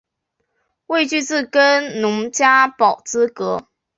[0.87, 3.67] 未具自耕农加保资格